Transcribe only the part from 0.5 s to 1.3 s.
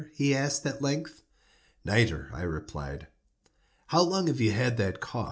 at length.